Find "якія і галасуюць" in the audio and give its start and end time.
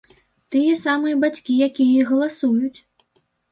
1.67-2.79